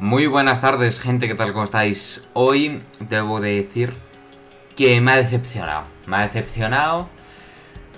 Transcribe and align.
Muy 0.00 0.28
buenas 0.28 0.60
tardes, 0.60 1.00
gente, 1.00 1.26
¿qué 1.26 1.34
tal? 1.34 1.52
¿Cómo 1.52 1.64
estáis? 1.64 2.22
Hoy 2.32 2.82
debo 3.00 3.40
de 3.40 3.56
decir 3.56 3.92
que 4.76 5.00
me 5.00 5.10
ha 5.10 5.16
decepcionado. 5.16 5.86
Me 6.06 6.18
ha 6.18 6.20
decepcionado 6.20 7.08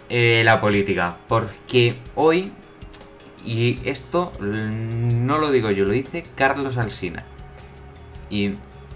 eh, 0.09 0.41
la 0.43 0.63
política. 0.63 1.19
Porque 1.29 1.99
hoy, 2.15 2.55
y 3.45 3.87
esto 3.87 4.33
no 4.41 5.37
lo 5.37 5.51
digo 5.51 5.71
yo, 5.71 5.85
lo 5.85 5.93
dice 5.93 6.25
Carlos 6.37 6.79
Alsina. 6.79 7.27
Y 8.30 8.55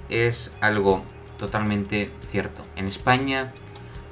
es 0.08 0.50
algo 0.62 1.04
totalmente 1.38 2.10
cierto. 2.30 2.64
En 2.74 2.86
España 2.88 3.52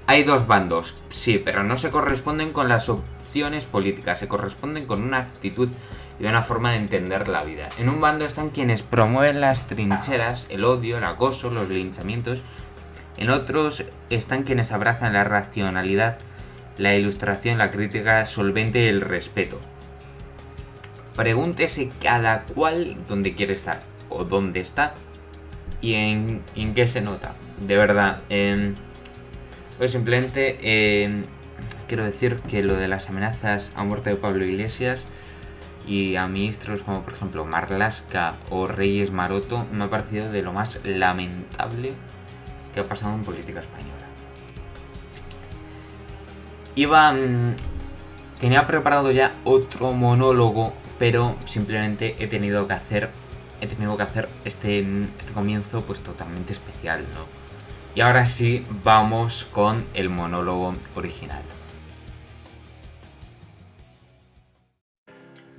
hay 0.06 0.22
dos 0.22 0.46
bandos, 0.46 0.96
sí, 1.09 1.40
pero 1.43 1.64
no 1.64 1.79
se 1.79 1.88
corresponden 1.88 2.52
con 2.52 2.68
las 2.68 2.90
opciones 2.90 3.64
políticas, 3.64 4.18
se 4.18 4.29
corresponden 4.29 4.84
con 4.84 5.02
una 5.02 5.16
actitud 5.16 5.70
y 6.23 6.27
una 6.27 6.45
forma 6.45 6.70
de 6.70 6.77
entender 6.77 7.27
la 7.27 7.43
vida. 7.43 7.68
En 7.79 7.89
un 7.89 8.00
bando 8.00 8.25
están 8.25 8.50
quienes 8.50 8.82
promueven 8.82 9.41
las 9.41 9.66
trincheras, 9.66 10.46
el 10.50 10.64
odio, 10.64 10.99
el 10.99 11.04
acoso, 11.04 11.50
los 11.50 11.68
linchamientos. 11.68 12.43
En 13.17 13.29
otros 13.29 13.85
están 14.08 14.44
quienes 14.44 14.71
abrazan 14.71 15.14
la 15.14 15.25
racionalidad, 15.25 16.18
la 16.79 16.94
ilustración, 16.94 17.58
la 17.58 17.72
crítica 17.72 18.25
solvente 18.25 18.85
y 18.85 18.86
el 18.86 19.00
respeto. 19.00 19.58
Pregúntese 21.16 21.90
cada 22.00 22.44
cual 22.44 22.96
dónde 23.08 23.35
quiere 23.35 23.54
estar 23.54 23.82
o 24.08 24.22
dónde 24.22 24.61
está 24.61 24.94
y 25.80 25.94
en, 25.94 26.44
qué 26.72 26.86
se 26.86 27.00
nota. 27.00 27.35
De 27.66 27.77
verdad, 27.77 28.22
pues 29.77 29.91
simplemente 29.91 31.25
quiero 31.89 32.05
decir 32.05 32.36
que 32.48 32.62
lo 32.62 32.77
de 32.77 32.86
las 32.86 33.08
amenazas 33.08 33.72
a 33.75 33.83
muerte 33.83 34.11
de 34.11 34.16
Pablo 34.16 34.44
Iglesias 34.44 35.05
y 35.86 36.17
a 36.17 36.27
ministros 36.27 36.83
como 36.83 37.03
por 37.03 37.12
ejemplo 37.12 37.45
Marlaska 37.45 38.36
o 38.50 38.67
Reyes 38.67 39.11
Maroto 39.11 39.67
me 39.72 39.84
ha 39.84 39.91
parecido 39.91 40.31
de 40.31 40.42
lo 40.42 40.53
más 40.53 40.81
lamentable 40.84 41.95
que 42.74 42.80
ha 42.80 42.84
pasado 42.84 43.14
en 43.14 43.24
política 43.24 43.61
española. 43.61 44.06
Iba... 46.74 47.12
Mm, 47.12 47.55
tenía 48.41 48.66
preparado 48.66 49.11
ya 49.12 49.33
otro 49.44 49.92
monólogo, 49.92 50.72
pero 50.98 51.36
simplemente 51.44 52.17
he 52.19 52.27
tenido 52.27 52.67
que 52.67 52.74
hacer... 52.74 53.11
He 53.61 53.67
tenido 53.69 53.96
que 53.96 54.02
hacer 54.02 54.28
este, 54.44 54.80
este 55.20 55.33
comienzo 55.33 55.83
pues 55.83 56.00
totalmente 56.00 56.52
especial, 56.52 57.05
¿no? 57.14 57.27
Y 57.94 58.00
ahora 58.00 58.27
sí, 58.27 58.67
vamos 58.83 59.46
con 59.52 59.84
el 59.94 60.08
monólogo 60.08 60.74
original. 60.96 61.42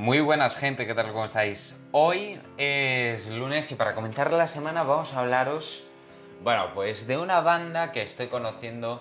Muy 0.03 0.19
buenas 0.19 0.57
gente, 0.57 0.85
¿qué 0.85 0.93
tal? 0.93 1.13
¿Cómo 1.13 1.23
estáis? 1.23 1.73
Hoy 1.93 2.37
es 2.57 3.25
lunes 3.27 3.71
y 3.71 3.75
para 3.75 3.95
comenzar 3.95 4.33
la 4.33 4.49
semana 4.49 4.83
vamos 4.83 5.13
a 5.13 5.21
hablaros, 5.21 5.85
bueno, 6.41 6.73
pues 6.73 7.07
de 7.07 7.17
una 7.17 7.39
banda 7.39 7.93
que 7.93 8.01
estoy 8.01 8.27
conociendo, 8.27 8.99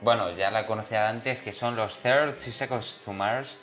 bueno, 0.00 0.32
ya 0.32 0.50
la 0.50 0.66
conocía 0.66 1.08
antes, 1.08 1.40
que 1.40 1.52
son 1.52 1.76
los 1.76 1.96
30 1.98 2.40
Seconds 2.40 3.02
to 3.04 3.12
Mars, 3.12 3.56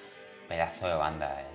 pedazo 0.48 0.88
de 0.88 0.94
banda, 0.94 1.42
eh. 1.42 1.46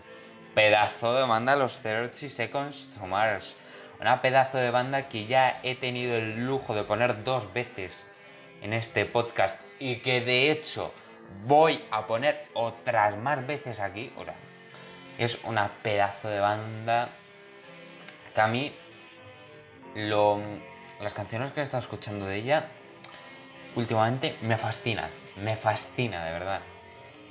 Pedazo 0.54 1.14
de 1.14 1.26
banda 1.26 1.56
los 1.56 1.78
30 1.78 2.28
Seconds 2.28 2.90
to 2.90 3.06
Mars. 3.06 3.56
Una 4.02 4.20
pedazo 4.20 4.58
de 4.58 4.70
banda 4.70 5.08
que 5.08 5.24
ya 5.24 5.58
he 5.62 5.74
tenido 5.74 6.18
el 6.18 6.44
lujo 6.44 6.74
de 6.74 6.84
poner 6.84 7.24
dos 7.24 7.50
veces 7.54 8.06
en 8.60 8.74
este 8.74 9.06
podcast 9.06 9.58
y 9.78 10.00
que 10.00 10.20
de 10.20 10.50
hecho 10.50 10.92
voy 11.46 11.82
a 11.90 12.06
poner 12.06 12.46
otras 12.52 13.16
más 13.16 13.46
veces 13.46 13.80
aquí, 13.80 14.12
o 14.18 14.24
es 15.18 15.38
una 15.44 15.68
pedazo 15.82 16.28
de 16.28 16.40
banda 16.40 17.10
que 18.34 18.72
lo, 19.94 20.40
las 21.00 21.14
canciones 21.14 21.52
que 21.52 21.60
he 21.60 21.62
estado 21.62 21.82
escuchando 21.82 22.26
de 22.26 22.36
ella 22.36 22.68
últimamente 23.76 24.36
me 24.42 24.56
fascinan, 24.56 25.10
me 25.36 25.56
fascina 25.56 26.24
de 26.24 26.32
verdad. 26.32 26.60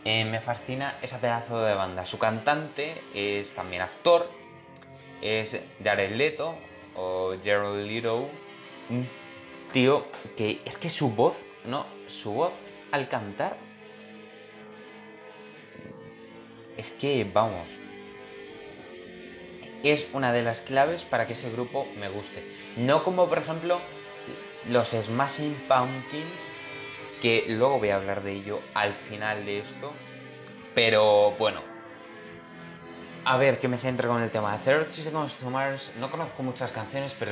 Eh, 0.05 0.25
me 0.25 0.41
fascina 0.41 0.97
esa 1.01 1.19
pedazo 1.19 1.63
de 1.63 1.73
banda. 1.75 2.05
Su 2.05 2.19
cantante 2.19 3.01
es 3.13 3.53
también 3.53 3.81
actor, 3.81 4.29
es 5.21 5.61
Jared 5.81 6.15
Leto 6.15 6.55
o 6.95 7.35
Gerald 7.41 7.85
Leto, 7.85 8.29
un 8.89 9.09
tío 9.71 10.05
que 10.35 10.61
es 10.65 10.77
que 10.77 10.89
su 10.89 11.09
voz, 11.09 11.35
¿no? 11.65 11.85
Su 12.07 12.33
voz 12.33 12.51
al 12.91 13.07
cantar 13.07 13.55
es 16.77 16.91
que, 16.91 17.25
vamos, 17.31 17.69
es 19.83 20.07
una 20.13 20.31
de 20.31 20.41
las 20.41 20.61
claves 20.61 21.03
para 21.03 21.27
que 21.27 21.33
ese 21.33 21.51
grupo 21.51 21.85
me 21.99 22.09
guste. 22.09 22.43
No 22.77 23.03
como, 23.03 23.27
por 23.27 23.37
ejemplo, 23.37 23.79
los 24.69 24.89
Smashing 24.89 25.55
Pumpkins, 25.67 26.41
que 27.21 27.45
luego 27.49 27.79
voy 27.79 27.89
a 27.89 27.95
hablar 27.95 28.23
de 28.23 28.33
ello 28.33 28.61
al 28.73 28.93
final 28.93 29.45
de 29.45 29.59
esto. 29.59 29.93
Pero 30.73 31.31
bueno, 31.31 31.61
a 33.25 33.37
ver, 33.37 33.59
que 33.59 33.67
me 33.67 33.77
centre 33.77 34.07
con 34.07 34.21
el 34.21 34.31
tema. 34.31 34.57
30 34.63 34.91
Seconds 34.91 35.35
to 35.35 35.49
Mars, 35.49 35.91
no 35.99 36.09
conozco 36.09 36.43
muchas 36.43 36.71
canciones, 36.71 37.15
pero 37.19 37.31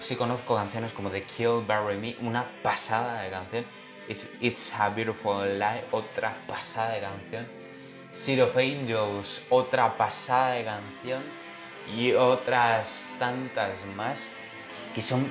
sí 0.00 0.16
conozco 0.16 0.54
canciones 0.54 0.92
como 0.92 1.10
The 1.10 1.24
Kill, 1.24 1.64
Bury 1.66 1.96
Me, 1.96 2.16
una 2.20 2.46
pasada 2.62 3.22
de 3.22 3.30
canción. 3.30 3.64
It's, 4.08 4.30
It's 4.40 4.72
a 4.72 4.90
Beautiful 4.90 5.58
Life, 5.58 5.86
otra 5.90 6.36
pasada 6.46 6.92
de 6.92 7.00
canción. 7.00 7.55
Seed 8.16 8.42
of 8.42 8.56
Angels, 8.56 9.44
otra 9.50 9.96
pasada 9.96 10.52
de 10.52 10.64
canción, 10.64 11.22
y 11.86 12.12
otras 12.12 13.08
tantas 13.18 13.72
más 13.94 14.30
que 14.94 15.02
son 15.02 15.26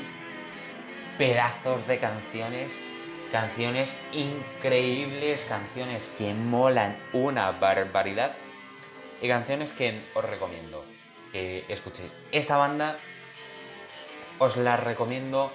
pedazos 1.17 1.85
de 1.87 1.99
canciones, 1.99 2.71
canciones 3.31 3.97
increíbles, 4.13 5.45
canciones 5.49 6.09
que 6.17 6.33
molan 6.33 6.97
una 7.13 7.51
barbaridad 7.51 8.35
y 9.21 9.27
canciones 9.27 9.71
que 9.71 10.01
os 10.13 10.23
recomiendo 10.23 10.85
que 11.31 11.65
escuchéis. 11.67 12.11
Esta 12.31 12.57
banda 12.57 12.97
os 14.39 14.57
la 14.57 14.77
recomiendo, 14.77 15.51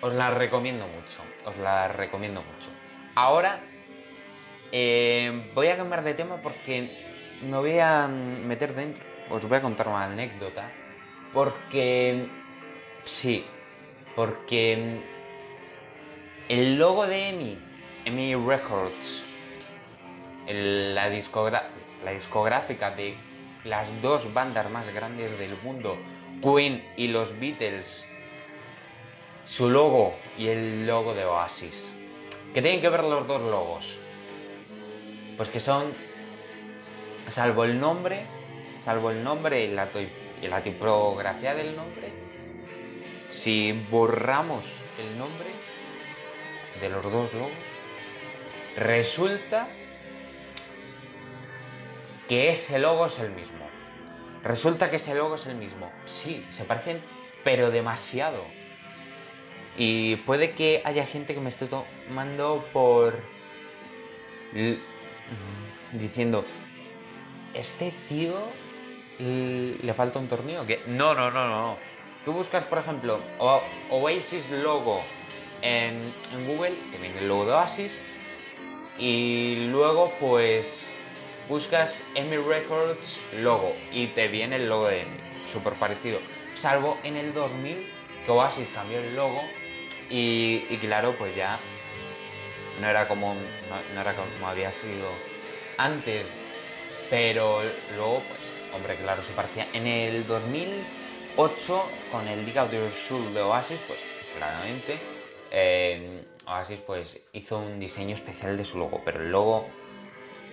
os 0.00 0.12
la 0.14 0.30
recomiendo 0.30 0.86
mucho, 0.86 1.22
os 1.44 1.56
la 1.58 1.88
recomiendo 1.88 2.42
mucho. 2.42 2.68
Ahora 3.14 3.60
eh, 4.72 5.50
voy 5.54 5.68
a 5.68 5.76
cambiar 5.76 6.02
de 6.02 6.14
tema 6.14 6.40
porque 6.42 6.90
me 7.42 7.56
voy 7.58 7.78
a 7.78 8.08
meter 8.08 8.74
dentro. 8.74 9.04
Os 9.30 9.46
voy 9.46 9.58
a 9.58 9.62
contar 9.62 9.88
una 9.88 10.04
anécdota. 10.04 10.70
Porque. 11.32 12.26
Sí. 13.04 13.44
Porque. 14.16 15.00
El 16.48 16.78
logo 16.78 17.06
de 17.06 17.28
EMI, 17.28 17.58
EMI 18.04 18.34
Records, 18.34 19.24
la, 20.48 21.08
la 22.04 22.10
discográfica 22.10 22.90
de 22.90 23.14
las 23.64 24.02
dos 24.02 24.32
bandas 24.34 24.68
más 24.70 24.92
grandes 24.92 25.38
del 25.38 25.56
mundo, 25.62 25.96
Queen 26.42 26.84
y 26.96 27.08
los 27.08 27.38
Beatles, 27.38 28.06
su 29.44 29.70
logo 29.70 30.14
y 30.36 30.48
el 30.48 30.86
logo 30.86 31.14
de 31.14 31.24
Oasis. 31.24 31.94
¿Qué 32.52 32.60
tienen 32.60 32.80
que 32.80 32.88
ver 32.88 33.04
los 33.04 33.26
dos 33.26 33.40
logos? 33.40 33.98
Pues 35.36 35.48
que 35.48 35.60
son, 35.60 35.92
salvo 37.28 37.64
el 37.64 37.80
nombre, 37.80 38.26
salvo 38.84 39.10
el 39.10 39.22
nombre 39.22 39.64
y 39.64 39.68
la, 39.68 40.62
tipografía 40.62 41.54
del 41.54 41.76
nombre, 41.76 42.12
si 43.28 43.72
borramos 43.90 44.64
el 44.98 45.18
nombre 45.18 45.50
de 46.80 46.88
los 46.90 47.02
dos 47.04 47.32
logos, 47.32 47.50
resulta 48.76 49.68
que 52.28 52.50
ese 52.50 52.78
logo 52.78 53.06
es 53.06 53.18
el 53.18 53.30
mismo. 53.30 53.66
Resulta 54.42 54.90
que 54.90 54.96
ese 54.96 55.14
logo 55.14 55.36
es 55.36 55.46
el 55.46 55.54
mismo. 55.54 55.90
Sí, 56.04 56.44
se 56.50 56.64
parecen, 56.64 57.00
pero 57.44 57.70
demasiado. 57.70 58.44
Y 59.76 60.16
puede 60.16 60.50
que 60.52 60.82
haya 60.84 61.06
gente 61.06 61.34
que 61.34 61.40
me 61.40 61.48
esté 61.48 61.66
tomando 61.66 62.66
por 62.72 63.14
diciendo, 65.92 66.44
este 67.54 67.92
tío 68.08 68.38
le 69.18 69.94
falta 69.94 70.18
un 70.18 70.28
tornillo. 70.28 70.66
Que 70.66 70.80
no, 70.86 71.14
no, 71.14 71.30
no, 71.30 71.48
no. 71.48 71.76
Tú 72.24 72.32
buscas, 72.32 72.64
por 72.64 72.78
ejemplo, 72.78 73.20
Oasis 73.90 74.48
logo 74.50 75.02
en, 75.60 76.12
Google, 76.46 76.74
que 76.90 76.98
viene 76.98 77.18
el 77.18 77.28
logo 77.28 77.46
de 77.46 77.52
Oasis, 77.52 78.02
y 78.98 79.68
luego 79.70 80.12
pues 80.20 80.90
buscas 81.48 82.04
EMI 82.14 82.36
Records 82.36 83.20
logo 83.40 83.74
y 83.90 84.08
te 84.08 84.28
viene 84.28 84.56
el 84.56 84.68
logo 84.68 84.88
de 84.88 85.00
EMI, 85.02 85.16
súper 85.50 85.74
parecido. 85.74 86.18
Salvo 86.54 86.98
en 87.02 87.16
el 87.16 87.32
2000 87.32 87.88
que 88.24 88.30
Oasis 88.30 88.68
cambió 88.74 88.98
el 88.98 89.16
logo 89.16 89.40
y, 90.08 90.60
claro, 90.76 91.16
pues 91.18 91.34
ya 91.34 91.58
no 92.82 92.88
era 92.88 93.06
como, 93.06 93.34
no 93.94 94.00
era 94.00 94.16
como 94.16 94.48
había 94.48 94.72
sido 94.72 95.08
antes, 95.78 96.26
pero 97.08 97.62
luego, 97.94 98.22
pues, 98.26 98.74
hombre, 98.74 98.96
claro, 98.96 99.22
se 99.22 99.32
parecía. 99.34 99.68
En 99.72 99.86
el 99.86 100.26
2000, 100.26 100.84
8 101.36 101.84
con 102.10 102.26
el 102.26 102.44
Liga 102.44 102.66
del 102.66 102.90
Sur 102.90 103.22
de 103.32 103.40
Oasis, 103.40 103.78
pues 103.86 104.00
claramente 104.36 104.98
eh, 105.52 106.24
Oasis 106.44 106.80
pues 106.80 107.24
hizo 107.32 107.60
un 107.60 107.78
diseño 107.78 108.16
especial 108.16 108.56
de 108.56 108.64
su 108.64 108.78
logo, 108.78 109.00
pero 109.04 109.20
el 109.20 109.30
logo 109.30 109.68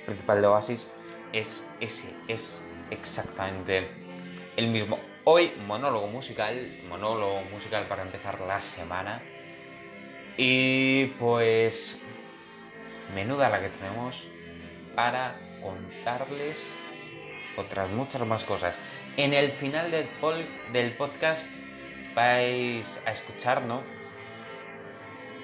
principal 0.05 0.39
de 0.39 0.47
Oasis 0.47 0.85
es 1.33 1.65
ese, 1.79 2.13
es 2.27 2.61
exactamente 2.91 3.87
el 4.55 4.67
mismo. 4.67 4.99
Hoy 5.23 5.51
monólogo 5.65 6.05
musical, 6.05 6.79
monólogo 6.87 7.41
musical 7.51 7.87
para 7.87 8.03
empezar 8.03 8.39
la 8.41 8.61
semana. 8.61 9.19
Y 10.37 11.07
pues 11.19 12.01
menuda 13.13 13.49
la 13.49 13.61
que 13.61 13.69
tenemos 13.69 14.27
para 14.95 15.35
contarles 15.61 16.69
otras 17.57 17.89
muchas 17.89 18.25
más 18.25 18.43
cosas. 18.43 18.75
En 19.17 19.33
el 19.33 19.51
final 19.51 19.91
del, 19.91 20.07
del 20.71 20.93
podcast 20.95 21.47
vais 22.15 23.01
a 23.05 23.11
escuchar, 23.11 23.63
¿no? 23.63 23.81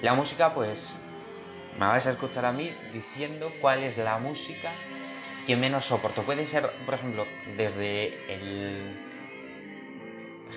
La 0.01 0.13
música, 0.13 0.53
pues 0.53 0.97
me 1.79 1.87
vais 1.87 2.05
a 2.07 2.11
escuchar 2.11 2.45
a 2.45 2.51
mí 2.51 2.73
diciendo 2.93 3.51
cuál 3.61 3.83
es 3.83 3.97
la 3.97 4.17
música 4.17 4.71
que 5.45 5.55
menos 5.55 5.85
soporto. 5.85 6.23
Puede 6.23 6.45
ser, 6.45 6.69
por 6.85 6.95
ejemplo, 6.95 7.25
desde 7.57 8.33
el 8.33 8.93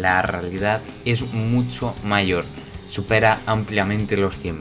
la 0.00 0.22
realidad 0.22 0.80
es 1.04 1.22
mucho 1.32 1.94
mayor, 2.02 2.44
supera 2.94 3.40
ampliamente 3.46 4.16
los 4.16 4.34
100.000. 4.40 4.54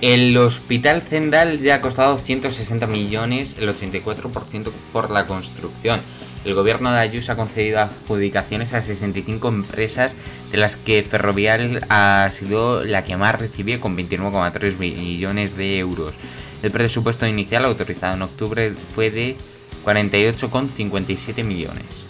El 0.00 0.36
hospital 0.36 1.02
Zendal 1.02 1.60
ya 1.60 1.76
ha 1.76 1.80
costado 1.80 2.16
160 2.16 2.86
millones, 2.86 3.56
el 3.58 3.68
84% 3.68 4.70
por 4.92 5.10
la 5.10 5.26
construcción. 5.26 6.00
El 6.44 6.54
gobierno 6.54 6.92
de 6.92 7.00
Ayuso 7.00 7.32
ha 7.32 7.36
concedido 7.36 7.80
adjudicaciones 7.80 8.74
a 8.74 8.80
65 8.80 9.48
empresas, 9.48 10.16
de 10.50 10.58
las 10.58 10.76
que 10.76 11.02
Ferrovial 11.02 11.84
ha 11.90 12.28
sido 12.30 12.84
la 12.84 13.04
que 13.04 13.16
más 13.16 13.38
recibe 13.38 13.80
con 13.80 13.96
29,3 13.96 14.78
millones 14.78 15.56
de 15.56 15.78
euros. 15.78 16.14
El 16.62 16.70
presupuesto 16.70 17.26
inicial 17.26 17.64
autorizado 17.64 18.14
en 18.14 18.22
octubre 18.22 18.74
fue 18.94 19.10
de 19.10 19.36
48,57 19.84 21.44
millones. 21.44 22.03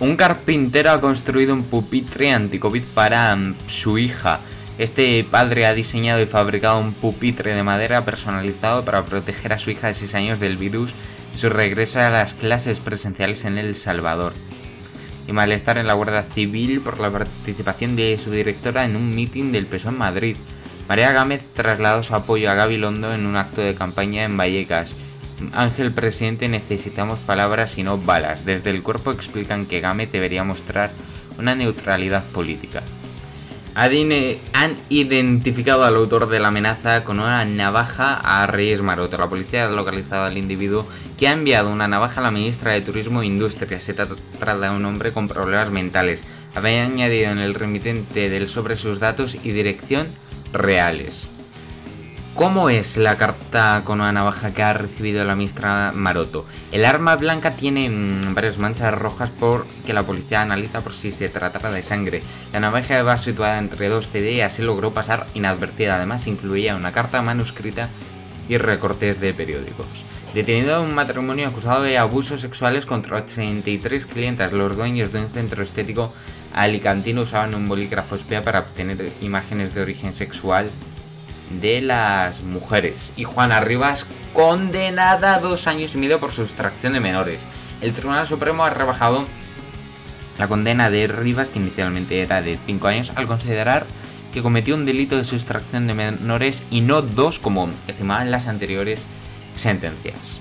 Un 0.00 0.14
carpintero 0.16 0.92
ha 0.92 1.00
construido 1.00 1.52
un 1.52 1.64
pupitre 1.64 2.32
anti-COVID 2.32 2.84
para 2.94 3.36
su 3.66 3.98
hija. 3.98 4.38
Este 4.78 5.24
padre 5.24 5.66
ha 5.66 5.74
diseñado 5.74 6.22
y 6.22 6.26
fabricado 6.26 6.78
un 6.78 6.92
pupitre 6.92 7.52
de 7.52 7.64
madera 7.64 8.04
personalizado 8.04 8.84
para 8.84 9.04
proteger 9.04 9.52
a 9.52 9.58
su 9.58 9.72
hija 9.72 9.88
de 9.88 9.94
6 9.94 10.14
años 10.14 10.38
del 10.38 10.56
virus 10.56 10.94
y 11.34 11.38
su 11.38 11.48
regreso 11.48 11.98
a 11.98 12.10
las 12.10 12.34
clases 12.34 12.78
presenciales 12.78 13.44
en 13.44 13.58
El 13.58 13.74
Salvador. 13.74 14.34
Y 15.26 15.32
malestar 15.32 15.78
en 15.78 15.88
la 15.88 15.94
Guardia 15.94 16.22
Civil 16.22 16.80
por 16.80 17.00
la 17.00 17.10
participación 17.10 17.96
de 17.96 18.16
su 18.22 18.30
directora 18.30 18.84
en 18.84 18.94
un 18.94 19.16
mitin 19.16 19.50
del 19.50 19.66
PSOE 19.66 19.90
en 19.90 19.98
Madrid. 19.98 20.36
María 20.88 21.10
Gámez 21.10 21.42
trasladó 21.54 22.04
su 22.04 22.14
apoyo 22.14 22.48
a 22.48 22.54
Gabilondo 22.54 23.12
en 23.12 23.26
un 23.26 23.36
acto 23.36 23.62
de 23.62 23.74
campaña 23.74 24.22
en 24.22 24.36
Vallecas. 24.36 24.94
Ángel 25.52 25.92
presidente, 25.92 26.48
necesitamos 26.48 27.18
palabras 27.18 27.78
y 27.78 27.82
no 27.82 27.98
balas. 27.98 28.44
Desde 28.44 28.70
el 28.70 28.82
cuerpo 28.82 29.12
explican 29.12 29.66
que 29.66 29.80
Gámez 29.80 30.12
debería 30.12 30.44
mostrar 30.44 30.90
una 31.38 31.54
neutralidad 31.54 32.24
política 32.24 32.82
han 33.78 34.76
identificado 34.88 35.84
al 35.84 35.94
autor 35.94 36.28
de 36.28 36.40
la 36.40 36.48
amenaza 36.48 37.04
con 37.04 37.20
una 37.20 37.44
navaja 37.44 38.14
a 38.14 38.44
Reyes 38.48 38.82
Maroto. 38.82 39.16
La 39.16 39.28
policía 39.28 39.66
ha 39.66 39.70
localizado 39.70 40.24
al 40.24 40.36
individuo 40.36 40.84
que 41.16 41.28
ha 41.28 41.32
enviado 41.32 41.70
una 41.70 41.86
navaja 41.86 42.20
a 42.20 42.24
la 42.24 42.32
ministra 42.32 42.72
de 42.72 42.80
Turismo 42.80 43.22
e 43.22 43.26
Industria. 43.26 43.80
Se 43.80 43.94
trata 43.94 44.16
de 44.56 44.70
un 44.70 44.84
hombre 44.84 45.12
con 45.12 45.28
problemas 45.28 45.70
mentales. 45.70 46.22
Había 46.56 46.84
añadido 46.84 47.30
en 47.30 47.38
el 47.38 47.54
remitente 47.54 48.28
del 48.28 48.48
sobre 48.48 48.76
sus 48.76 48.98
datos 48.98 49.36
y 49.44 49.52
dirección 49.52 50.08
reales. 50.52 51.28
¿Cómo 52.38 52.70
es 52.70 52.96
la 52.96 53.16
carta 53.16 53.82
con 53.84 54.00
una 54.00 54.12
navaja 54.12 54.54
que 54.54 54.62
ha 54.62 54.72
recibido 54.72 55.24
la 55.24 55.34
ministra 55.34 55.90
Maroto? 55.92 56.46
El 56.70 56.84
arma 56.84 57.16
blanca 57.16 57.56
tiene 57.56 57.90
mm, 57.90 58.32
varias 58.32 58.58
manchas 58.58 58.94
rojas 58.94 59.32
porque 59.40 59.92
la 59.92 60.04
policía 60.04 60.42
analiza 60.42 60.80
por 60.80 60.92
si 60.92 61.10
se 61.10 61.28
tratara 61.28 61.72
de 61.72 61.82
sangre. 61.82 62.22
La 62.52 62.60
navaja 62.60 63.02
va 63.02 63.18
situada 63.18 63.58
entre 63.58 63.88
dos 63.88 64.06
CD 64.06 64.34
y 64.34 64.40
así 64.42 64.62
logró 64.62 64.94
pasar 64.94 65.26
inadvertida. 65.34 65.96
Además 65.96 66.28
incluía 66.28 66.76
una 66.76 66.92
carta 66.92 67.20
manuscrita 67.22 67.88
y 68.48 68.56
recortes 68.56 69.18
de 69.18 69.34
periódicos. 69.34 69.88
Detenido 70.32 70.80
un 70.80 70.94
matrimonio 70.94 71.48
acusado 71.48 71.82
de 71.82 71.98
abusos 71.98 72.40
sexuales 72.40 72.86
contra 72.86 73.16
83 73.16 74.06
clientes. 74.06 74.52
Los 74.52 74.76
dueños 74.76 75.10
de 75.10 75.22
un 75.22 75.28
centro 75.28 75.64
estético 75.64 76.12
alicantino 76.54 77.22
usaban 77.22 77.56
un 77.56 77.66
bolígrafo 77.66 78.14
espía 78.14 78.44
para 78.44 78.60
obtener 78.60 79.10
imágenes 79.22 79.74
de 79.74 79.82
origen 79.82 80.14
sexual 80.14 80.70
de 81.50 81.80
las 81.80 82.42
mujeres. 82.42 83.12
Y 83.16 83.24
Juana 83.24 83.60
Rivas 83.60 84.06
condenada 84.32 85.34
a 85.34 85.40
dos 85.40 85.66
años 85.66 85.94
y 85.94 85.98
medio 85.98 86.20
por 86.20 86.32
sustracción 86.32 86.92
de 86.92 87.00
menores. 87.00 87.40
El 87.80 87.92
Tribunal 87.92 88.26
Supremo 88.26 88.64
ha 88.64 88.70
rebajado 88.70 89.24
la 90.38 90.48
condena 90.48 90.90
de 90.90 91.06
Rivas, 91.08 91.50
que 91.50 91.58
inicialmente 91.58 92.20
era 92.20 92.42
de 92.42 92.58
5 92.64 92.88
años, 92.88 93.12
al 93.16 93.26
considerar 93.26 93.84
que 94.32 94.42
cometió 94.42 94.74
un 94.74 94.84
delito 94.84 95.16
de 95.16 95.24
sustracción 95.24 95.86
de 95.86 95.94
menores 95.94 96.62
y 96.70 96.80
no 96.80 97.02
dos 97.02 97.38
como 97.38 97.68
estimaban 97.86 98.30
las 98.30 98.46
anteriores 98.46 99.02
sentencias. 99.56 100.40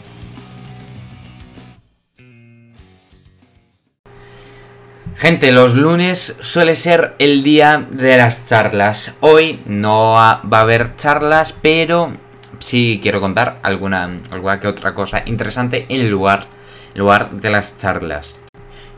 Gente, 5.17 5.51
los 5.51 5.73
lunes 5.73 6.35
suele 6.41 6.75
ser 6.75 7.15
el 7.17 7.41
día 7.41 7.87
de 7.89 8.17
las 8.17 8.45
charlas. 8.45 9.15
Hoy 9.19 9.61
no 9.65 10.11
va 10.11 10.41
a 10.51 10.59
haber 10.59 10.95
charlas, 10.95 11.55
pero 11.59 12.13
sí 12.59 12.99
quiero 13.01 13.19
contar 13.19 13.57
alguna, 13.63 14.15
alguna 14.29 14.59
que 14.59 14.67
otra 14.67 14.93
cosa 14.93 15.23
interesante 15.25 15.87
en 15.89 16.11
lugar, 16.11 16.45
lugar 16.93 17.31
de 17.31 17.49
las 17.49 17.77
charlas. 17.77 18.35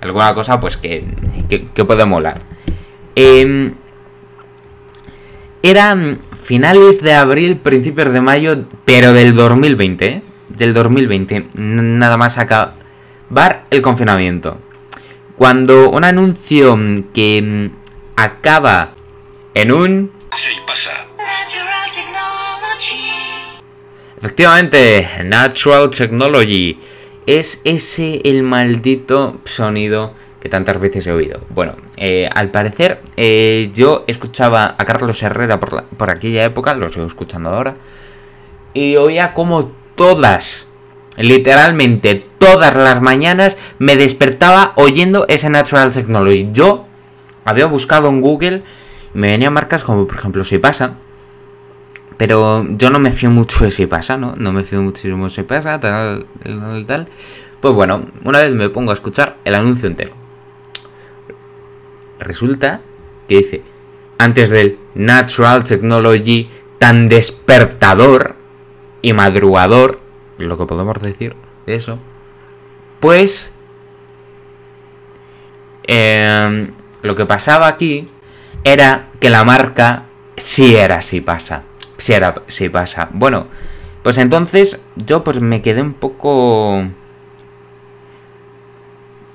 Alguna 0.01 0.33
cosa 0.33 0.59
pues 0.59 0.75
que, 0.75 1.05
que, 1.47 1.85
puede 1.85 2.03
molar. 2.03 2.41
Eh, 3.15 3.71
eran 5.63 6.19
finales 6.43 7.01
de 7.01 7.13
abril, 7.13 7.55
principios 7.55 8.11
de 8.11 8.19
mayo, 8.19 8.59
pero 8.83 9.13
del 9.13 9.35
2020, 9.35 10.05
¿eh? 10.05 10.23
Del 10.49 10.73
2020. 10.73 11.47
Nada 11.55 12.17
más 12.17 12.37
acabar 12.37 12.75
el 13.69 13.81
confinamiento. 13.81 14.59
Cuando 15.39 15.89
un 15.89 16.03
anuncio 16.03 16.75
mm, 16.75 17.13
que 17.13 17.41
mm, 17.41 17.69
acaba 18.17 18.91
en 19.53 19.71
un... 19.71 20.11
Sí, 20.33 20.51
pasa. 20.67 20.91
Efectivamente, 24.17 25.09
Natural 25.23 25.89
Technology. 25.91 26.77
Es 27.25 27.61
ese 27.63 28.19
el 28.25 28.43
maldito 28.43 29.39
sonido 29.45 30.13
que 30.41 30.49
tantas 30.49 30.77
veces 30.77 31.07
he 31.07 31.13
oído. 31.13 31.39
Bueno, 31.51 31.77
eh, 31.95 32.29
al 32.35 32.51
parecer 32.51 33.01
eh, 33.15 33.71
yo 33.73 34.03
escuchaba 34.07 34.75
a 34.77 34.83
Carlos 34.83 35.23
Herrera 35.23 35.57
por, 35.57 35.85
por 35.85 36.09
aquella 36.09 36.43
época, 36.43 36.73
lo 36.73 36.89
sigo 36.89 37.05
escuchando 37.05 37.49
ahora, 37.49 37.75
y 38.73 38.97
oía 38.97 39.33
como 39.33 39.71
todas 39.95 40.68
Literalmente 41.19 42.21
todas 42.37 42.73
las 42.77 43.01
mañanas 43.01 43.57
me 43.77 43.97
despertaba 43.97 44.71
oyendo 44.77 45.25
ese 45.27 45.49
Natural 45.49 45.91
Technology. 45.91 46.49
Yo 46.53 46.85
había 47.43 47.65
buscado 47.65 48.07
en 48.07 48.21
Google 48.21 48.63
y 49.13 49.17
me 49.17 49.27
venían 49.27 49.51
marcas 49.51 49.83
como 49.83 50.07
por 50.07 50.15
ejemplo 50.15 50.45
Si 50.45 50.59
pasa. 50.59 50.95
Pero 52.15 52.65
yo 52.69 52.89
no 52.89 52.99
me 52.99 53.11
fío 53.11 53.29
mucho 53.31 53.65
de 53.65 53.71
Si 53.71 53.85
pasa, 53.85 54.15
¿no? 54.15 54.33
No 54.37 54.53
me 54.53 54.63
fío 54.63 54.81
muchísimo 54.81 55.25
de 55.25 55.29
Si 55.29 55.43
pasa, 55.43 55.77
tal, 55.81 56.25
tal, 56.41 56.85
tal. 56.85 57.07
Pues 57.59 57.73
bueno, 57.73 58.05
una 58.23 58.39
vez 58.39 58.53
me 58.53 58.69
pongo 58.69 58.91
a 58.91 58.93
escuchar 58.93 59.35
el 59.43 59.55
anuncio 59.55 59.89
entero. 59.89 60.13
Resulta 62.17 62.79
que 63.27 63.37
dice, 63.39 63.63
antes 64.17 64.51
del 64.51 64.79
Natural 64.95 65.65
Technology 65.65 66.49
tan 66.77 67.09
despertador 67.09 68.35
y 69.01 69.11
madrugador 69.11 69.99
lo 70.39 70.57
que 70.57 70.65
podemos 70.65 70.99
decir 71.01 71.35
de 71.65 71.75
eso, 71.75 71.99
Pues 72.99 73.51
em, 75.83 76.73
lo 77.01 77.15
que 77.15 77.25
pasaba 77.25 77.67
aquí 77.67 78.05
era 78.63 79.09
que 79.19 79.29
la 79.29 79.43
marca 79.43 80.05
sí 80.35 80.75
era 80.75 80.97
así 80.97 81.21
pasa. 81.21 81.63
Sí 81.97 82.13
era 82.13 82.33
sí 82.47 82.69
pasa. 82.69 83.09
Bueno, 83.13 83.47
pues 84.03 84.17
entonces 84.17 84.79
yo 84.95 85.23
pues 85.23 85.41
me 85.41 85.61
quedé 85.61 85.81
un 85.81 85.93
poco 85.93 86.83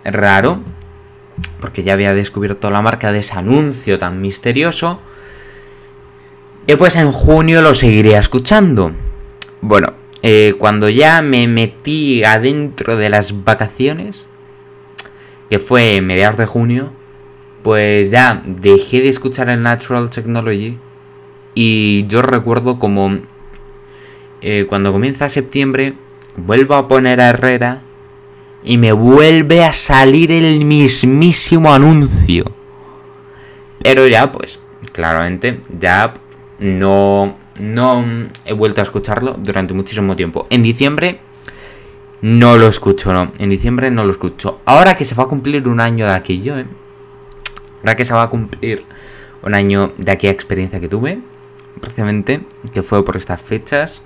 raro 0.04 0.60
porque 1.60 1.82
ya 1.82 1.94
había 1.94 2.14
descubierto 2.14 2.70
la 2.70 2.82
marca 2.82 3.12
de 3.12 3.20
ese 3.20 3.34
anuncio 3.34 3.98
tan 3.98 4.20
misterioso. 4.20 5.00
Y 6.66 6.76
pues 6.76 6.96
en 6.96 7.12
junio 7.12 7.60
lo 7.60 7.74
seguiría 7.74 8.18
escuchando. 8.18 8.92
Bueno, 9.60 9.94
eh, 10.26 10.54
cuando 10.56 10.88
ya 10.88 11.20
me 11.20 11.46
metí 11.48 12.24
adentro 12.24 12.96
de 12.96 13.10
las 13.10 13.44
vacaciones, 13.44 14.26
que 15.50 15.58
fue 15.58 16.00
mediados 16.00 16.38
de 16.38 16.46
junio, 16.46 16.94
pues 17.62 18.10
ya 18.10 18.42
dejé 18.46 19.02
de 19.02 19.10
escuchar 19.10 19.50
el 19.50 19.62
Natural 19.62 20.08
Technology. 20.08 20.78
Y 21.54 22.06
yo 22.06 22.22
recuerdo 22.22 22.78
como 22.78 23.18
eh, 24.40 24.64
cuando 24.66 24.92
comienza 24.92 25.28
septiembre, 25.28 25.92
vuelvo 26.38 26.74
a 26.76 26.88
poner 26.88 27.20
a 27.20 27.28
Herrera 27.28 27.82
y 28.62 28.78
me 28.78 28.92
vuelve 28.92 29.62
a 29.62 29.74
salir 29.74 30.32
el 30.32 30.64
mismísimo 30.64 31.74
anuncio. 31.74 32.50
Pero 33.82 34.08
ya, 34.08 34.32
pues, 34.32 34.58
claramente, 34.92 35.60
ya 35.78 36.14
no, 36.60 37.36
no 37.60 38.04
he 38.44 38.52
vuelto 38.52 38.80
a 38.80 38.84
escucharlo 38.84 39.36
durante 39.38 39.74
muchísimo 39.74 40.16
tiempo. 40.16 40.46
En 40.50 40.62
diciembre 40.62 41.20
no 42.20 42.56
lo 42.56 42.68
escucho, 42.68 43.12
no. 43.12 43.32
En 43.38 43.50
diciembre 43.50 43.90
no 43.90 44.04
lo 44.04 44.12
escucho. 44.12 44.60
Ahora 44.64 44.96
que 44.96 45.04
se 45.04 45.14
va 45.14 45.24
a 45.24 45.28
cumplir 45.28 45.68
un 45.68 45.80
año 45.80 46.06
de 46.06 46.14
aquello, 46.14 46.58
¿eh? 46.58 46.66
Ahora 47.80 47.96
que 47.96 48.04
se 48.04 48.14
va 48.14 48.22
a 48.22 48.30
cumplir 48.30 48.84
un 49.42 49.54
año 49.54 49.92
de 49.98 50.12
aquella 50.12 50.32
experiencia 50.32 50.80
que 50.80 50.88
tuve, 50.88 51.20
precisamente, 51.80 52.46
que 52.72 52.82
fue 52.82 53.04
por 53.04 53.16
estas 53.16 53.42
fechas, 53.42 54.02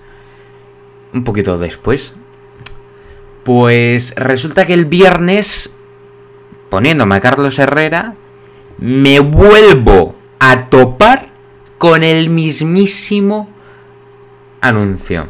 un 1.12 1.22
poquito 1.22 1.58
después, 1.58 2.14
pues 3.44 4.14
resulta 4.16 4.66
que 4.66 4.74
el 4.74 4.84
viernes, 4.84 5.74
poniéndome 6.70 7.14
a 7.14 7.20
Carlos 7.20 7.58
Herrera, 7.58 8.16
me 8.78 9.20
vuelvo 9.20 10.16
a 10.40 10.68
topar 10.68 11.28
con 11.78 12.02
el 12.02 12.28
mismísimo 12.28 13.48
anuncio. 14.60 15.28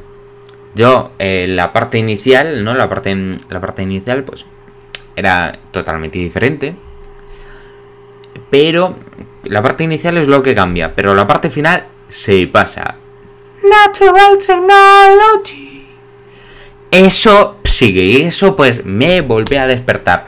Yo, 0.74 1.12
eh, 1.18 1.46
la 1.48 1.72
parte 1.72 1.98
inicial, 1.98 2.64
¿no? 2.64 2.74
La 2.74 2.88
parte, 2.88 3.14
la 3.48 3.60
parte 3.60 3.82
inicial, 3.82 4.24
pues, 4.24 4.46
era 5.16 5.58
totalmente 5.70 6.18
diferente. 6.18 6.76
Pero 8.50 8.96
la 9.44 9.62
parte 9.62 9.84
inicial 9.84 10.16
es 10.16 10.26
lo 10.26 10.42
que 10.42 10.54
cambia, 10.54 10.94
pero 10.94 11.14
la 11.14 11.26
parte 11.26 11.50
final 11.50 11.86
se 12.08 12.46
pasa. 12.46 12.96
Natural 13.62 14.38
Technology. 14.38 15.86
Eso 16.90 17.56
sigue. 17.64 18.02
Y 18.02 18.22
eso 18.22 18.56
pues 18.56 18.84
me 18.84 19.20
volví 19.20 19.56
a 19.56 19.66
despertar. 19.66 20.26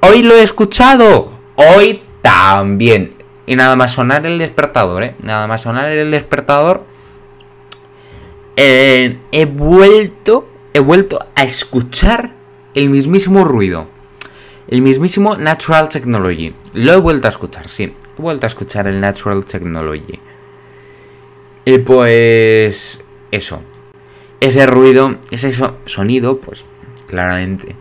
Hoy 0.00 0.22
lo 0.22 0.34
he 0.34 0.42
escuchado. 0.42 1.32
Hoy 1.54 2.02
también. 2.20 3.21
Y 3.46 3.56
nada 3.56 3.76
más 3.76 3.92
sonar 3.92 4.24
el 4.26 4.38
despertador, 4.38 5.02
¿eh? 5.02 5.16
Nada 5.22 5.46
más 5.46 5.62
sonar 5.62 5.90
el 5.90 6.10
despertador. 6.10 6.84
Eh, 8.56 9.18
he 9.32 9.44
vuelto. 9.46 10.48
He 10.74 10.80
vuelto 10.80 11.18
a 11.34 11.44
escuchar 11.44 12.34
el 12.74 12.90
mismísimo 12.90 13.44
ruido. 13.44 13.88
El 14.68 14.82
mismísimo 14.82 15.36
Natural 15.36 15.88
Technology. 15.88 16.54
Lo 16.72 16.92
he 16.92 16.96
vuelto 16.96 17.26
a 17.26 17.30
escuchar, 17.30 17.68
sí. 17.68 17.94
He 18.18 18.22
vuelto 18.22 18.46
a 18.46 18.48
escuchar 18.48 18.86
el 18.86 19.00
Natural 19.00 19.44
Technology. 19.44 20.18
Y 21.64 21.78
pues... 21.78 23.04
Eso 23.30 23.62
ese 24.42 24.66
ruido, 24.66 25.18
ese 25.30 25.52
sonido, 25.84 26.40
pues 26.40 26.64
claramente, 27.06 27.76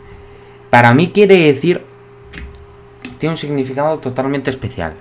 para 0.69 0.93
mí 0.93 1.09
quiere 1.09 1.35
decir, 1.35 1.83
tiene 3.17 3.33
un 3.33 3.37
significado 3.37 3.97
totalmente 3.97 4.51
especial. 4.51 4.93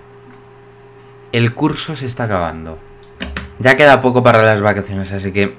El 1.33 1.55
curso 1.55 1.97
se 1.97 2.07
está 2.07 2.25
acabando. 2.25 2.79
Ya 3.59 3.77
queda 3.77 4.01
poco 4.01 4.23
para 4.23 4.43
las 4.43 4.61
vacaciones, 4.61 5.13
así 5.13 5.33
que 5.33 5.55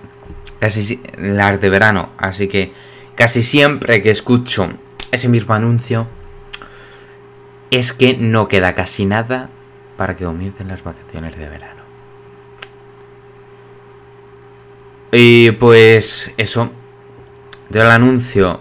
casi 0.59 1.01
las 1.17 1.61
de 1.61 1.69
verano, 1.69 2.09
así 2.17 2.47
que 2.47 2.73
casi 3.15 3.43
siempre 3.43 4.01
que 4.01 4.11
escucho 4.11 4.69
ese 5.11 5.27
mismo 5.27 5.53
anuncio 5.53 6.07
es 7.69 7.93
que 7.93 8.17
no 8.17 8.47
queda 8.47 8.73
casi 8.73 9.05
nada 9.05 9.49
para 9.97 10.15
que 10.15 10.25
comiencen 10.25 10.67
las 10.67 10.83
vacaciones 10.83 11.37
de 11.37 11.47
verano. 11.47 11.81
Y 15.11 15.51
pues 15.51 16.31
eso. 16.37 16.71
Yo 17.69 17.81
el 17.81 17.91
anuncio 17.91 18.59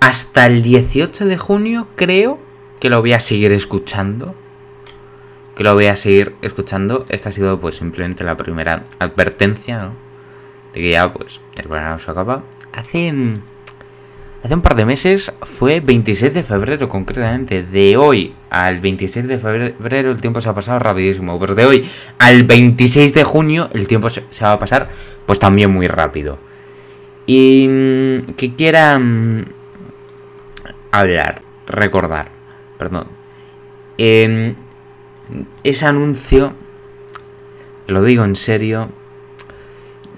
hasta 0.00 0.46
el 0.46 0.62
18 0.62 1.26
de 1.26 1.36
junio 1.36 1.88
creo 1.96 2.38
que 2.78 2.90
lo 2.90 3.00
voy 3.00 3.12
a 3.12 3.20
seguir 3.20 3.52
escuchando. 3.52 4.34
Que 5.58 5.64
lo 5.64 5.74
voy 5.74 5.86
a 5.86 5.96
seguir 5.96 6.36
escuchando. 6.40 7.04
Esta 7.08 7.30
ha 7.30 7.32
sido 7.32 7.58
pues 7.58 7.74
simplemente 7.74 8.22
la 8.22 8.36
primera 8.36 8.84
advertencia, 9.00 9.82
¿no? 9.82 9.92
De 10.72 10.80
que 10.80 10.92
ya 10.92 11.12
pues 11.12 11.40
el 11.56 11.66
verano 11.66 11.98
se 11.98 12.10
acaba. 12.10 12.44
Hace 12.72 13.12
Hace 14.42 14.54
un 14.54 14.62
par 14.62 14.76
de 14.76 14.84
meses 14.84 15.32
fue 15.42 15.80
26 15.80 16.32
de 16.32 16.42
febrero 16.44 16.88
concretamente. 16.88 17.64
De 17.64 17.96
hoy 17.96 18.36
al 18.50 18.78
26 18.78 19.26
de 19.26 19.36
febrero 19.36 20.12
el 20.12 20.20
tiempo 20.20 20.40
se 20.40 20.48
ha 20.48 20.54
pasado 20.54 20.78
rapidísimo. 20.78 21.36
Pues 21.40 21.56
de 21.56 21.66
hoy 21.66 21.90
al 22.20 22.44
26 22.44 23.14
de 23.14 23.24
junio 23.24 23.68
el 23.72 23.88
tiempo 23.88 24.08
se 24.10 24.22
va 24.42 24.52
a 24.52 24.58
pasar 24.60 24.90
pues 25.26 25.40
también 25.40 25.72
muy 25.72 25.88
rápido. 25.88 26.38
Y 27.26 27.66
mm, 27.68 28.34
que 28.34 28.54
quieran 28.54 29.52
hablar, 30.92 31.42
recordar, 31.66 32.30
perdón. 32.78 33.08
Ese 35.64 35.86
anuncio, 35.86 36.52
lo 37.86 38.02
digo 38.02 38.24
en 38.24 38.36
serio, 38.36 38.90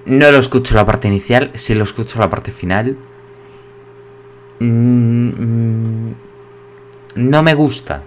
no 0.04 0.30
lo 0.30 0.38
escucho 0.38 0.74
la 0.74 0.86
parte 0.86 1.08
inicial, 1.08 1.50
sí 1.54 1.74
lo 1.74 1.84
escucho 1.84 2.18
la 2.18 2.30
parte 2.30 2.52
final 2.52 2.96
Mm, 4.60 6.12
no 7.16 7.42
me 7.42 7.54
gusta. 7.54 8.04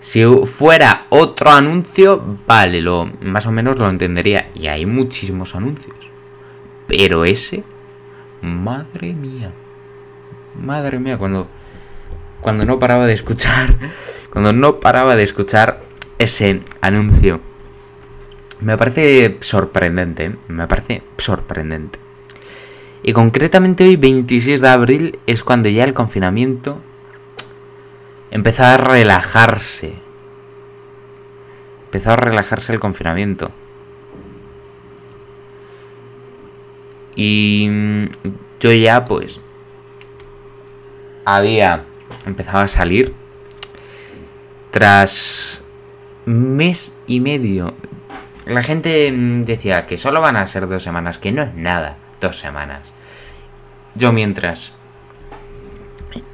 Si 0.00 0.24
fuera 0.44 1.06
otro 1.08 1.50
anuncio, 1.50 2.38
vale, 2.46 2.80
lo, 2.80 3.06
más 3.22 3.46
o 3.46 3.52
menos 3.52 3.78
lo 3.78 3.88
entendería. 3.88 4.50
Y 4.54 4.66
hay 4.66 4.86
muchísimos 4.86 5.54
anuncios. 5.54 5.96
Pero 6.86 7.24
ese, 7.24 7.64
madre 8.42 9.14
mía. 9.14 9.52
Madre 10.60 10.98
mía, 10.98 11.16
cuando, 11.16 11.46
cuando 12.40 12.64
no 12.64 12.78
paraba 12.78 13.06
de 13.06 13.14
escuchar, 13.14 13.76
cuando 14.32 14.52
no 14.52 14.80
paraba 14.80 15.14
de 15.14 15.22
escuchar 15.22 15.82
ese 16.18 16.60
anuncio. 16.80 17.40
Me 18.60 18.76
parece 18.76 19.38
sorprendente, 19.40 20.36
me 20.48 20.66
parece 20.66 21.02
sorprendente. 21.16 21.98
Y 23.02 23.12
concretamente 23.12 23.84
hoy, 23.84 23.96
26 23.96 24.60
de 24.60 24.68
abril, 24.68 25.18
es 25.26 25.44
cuando 25.44 25.68
ya 25.68 25.84
el 25.84 25.94
confinamiento 25.94 26.80
empezó 28.30 28.64
a 28.64 28.76
relajarse. 28.76 29.94
Empezó 31.84 32.12
a 32.12 32.16
relajarse 32.16 32.72
el 32.72 32.80
confinamiento. 32.80 33.50
Y 37.14 37.68
mm, 37.70 38.04
yo 38.60 38.72
ya 38.72 39.04
pues 39.04 39.40
había 41.24 41.84
empezado 42.26 42.58
a 42.58 42.68
salir 42.68 43.14
tras 44.70 45.62
mes 46.28 46.94
y 47.06 47.20
medio. 47.20 47.74
La 48.46 48.62
gente 48.62 49.10
mm, 49.12 49.44
decía 49.44 49.86
que 49.86 49.98
solo 49.98 50.20
van 50.20 50.36
a 50.36 50.46
ser 50.46 50.68
dos 50.68 50.82
semanas, 50.82 51.18
que 51.18 51.32
no 51.32 51.42
es 51.42 51.54
nada 51.54 51.96
dos 52.20 52.38
semanas. 52.38 52.92
Yo 53.94 54.12
mientras... 54.12 54.72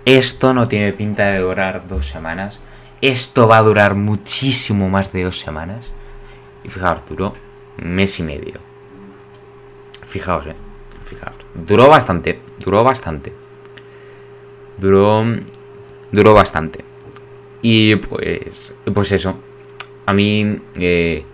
Esto 0.04 0.52
no 0.52 0.68
tiene 0.68 0.92
pinta 0.92 1.26
de 1.26 1.38
durar 1.38 1.88
dos 1.88 2.06
semanas. 2.06 2.60
Esto 3.00 3.48
va 3.48 3.58
a 3.58 3.62
durar 3.62 3.94
muchísimo 3.94 4.88
más 4.90 5.12
de 5.12 5.24
dos 5.24 5.40
semanas. 5.40 5.92
Y 6.62 6.68
fijaos, 6.68 7.02
duró 7.08 7.32
mes 7.78 8.18
y 8.18 8.22
medio. 8.22 8.60
Fijaos, 10.06 10.46
eh. 10.46 10.54
Fijaos. 11.02 11.36
Duró 11.54 11.88
bastante. 11.88 12.40
Duró 12.58 12.84
bastante. 12.84 13.32
Duró. 14.78 15.24
Duró 16.12 16.34
bastante. 16.34 16.84
Y 17.62 17.96
pues. 17.96 18.74
Pues 18.92 19.12
eso. 19.12 19.38
A 20.06 20.12
mí. 20.12 20.58
Eh, 20.76 21.24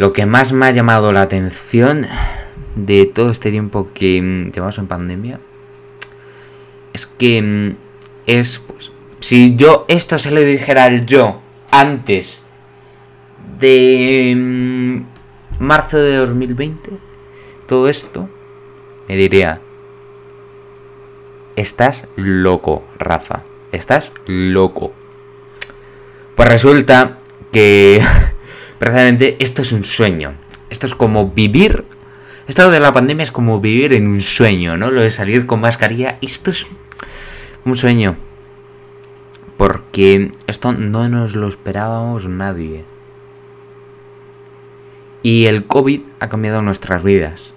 lo 0.00 0.14
que 0.14 0.24
más 0.24 0.54
me 0.54 0.64
ha 0.64 0.70
llamado 0.70 1.12
la 1.12 1.20
atención 1.20 2.06
de 2.74 3.04
todo 3.04 3.30
este 3.30 3.50
tiempo 3.50 3.90
que 3.92 4.22
mm, 4.22 4.50
llevamos 4.50 4.78
en 4.78 4.86
pandemia 4.86 5.40
es 6.94 7.06
que 7.06 7.42
mm, 7.42 7.76
es, 8.24 8.60
pues, 8.60 8.92
si 9.20 9.56
yo 9.56 9.84
esto 9.88 10.16
se 10.16 10.30
lo 10.30 10.40
dijera 10.40 10.84
al 10.84 11.04
yo 11.04 11.42
antes 11.70 12.46
de 13.58 14.34
mm, 14.34 15.62
marzo 15.62 15.98
de 15.98 16.16
2020, 16.16 16.92
todo 17.66 17.86
esto, 17.86 18.26
me 19.06 19.16
diría, 19.16 19.60
estás 21.56 22.08
loco, 22.16 22.84
Rafa, 22.98 23.44
estás 23.70 24.12
loco. 24.24 24.94
Pues 26.34 26.48
resulta 26.48 27.18
que 27.52 28.02
precisamente 28.78 29.36
esto 29.40 29.62
es 29.62 29.72
un 29.72 29.84
sueño. 29.84 30.34
Esto 30.70 30.86
es 30.86 30.94
como 30.94 31.30
vivir. 31.30 31.84
Esto 32.46 32.70
de 32.70 32.80
la 32.80 32.92
pandemia 32.92 33.22
es 33.22 33.32
como 33.32 33.60
vivir 33.60 33.92
en 33.92 34.08
un 34.08 34.20
sueño, 34.20 34.76
¿no? 34.76 34.90
Lo 34.90 35.02
de 35.02 35.10
salir 35.10 35.46
con 35.46 35.60
mascarilla. 35.60 36.18
Esto 36.20 36.50
es 36.50 36.66
un 37.64 37.76
sueño. 37.76 38.16
Porque 39.56 40.32
esto 40.46 40.72
no 40.72 41.08
nos 41.08 41.36
lo 41.36 41.48
esperábamos 41.48 42.28
nadie. 42.28 42.84
Y 45.22 45.46
el 45.46 45.66
COVID 45.66 46.00
ha 46.18 46.28
cambiado 46.28 46.62
nuestras 46.62 47.02
vidas. 47.02 47.54